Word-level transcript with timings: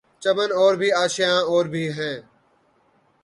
چمن 0.21 0.49
اور 0.51 0.73
بھی 0.75 0.91
آشیاں 0.93 1.37
اور 1.43 1.65
بھی 1.65 1.85
ہیں 1.91 2.15